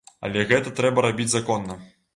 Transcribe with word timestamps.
Але 0.29 0.45
гэта 0.53 0.73
трэба 0.81 1.07
рабіць 1.09 1.31
законна. 1.39 1.81